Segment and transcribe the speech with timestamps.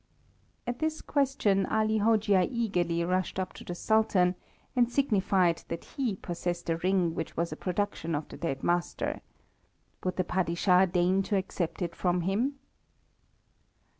[0.65, 4.33] At this question, Ali Hojia eagerly rushed up to the Sultan,
[4.75, 9.21] and signified that he possessed a ring which was a production of the dead master.
[10.03, 12.55] Would the Padishah deign to accept it from him?